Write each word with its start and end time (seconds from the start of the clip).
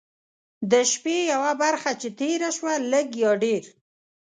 د 0.71 0.73
شپې 0.91 1.17
یوه 1.33 1.51
برخه 1.63 1.91
چې 2.01 2.09
تېره 2.19 2.49
شوه 2.57 2.73
لږ 2.91 3.07
یا 3.23 3.31
ډېر. 3.43 3.63